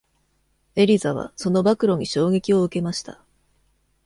[0.75, 3.21] エリザはその暴露に衝撃を受けました。